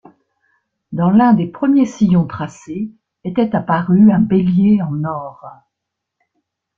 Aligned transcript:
Dans 0.91 1.11
l’un 1.11 1.33
des 1.33 1.45
premiers 1.45 1.85
sillons 1.85 2.25
tracés 2.25 2.89
était 3.23 3.55
apparu 3.55 4.11
un 4.11 4.17
bélier 4.17 4.81
en 4.81 5.03
or. 5.03 5.45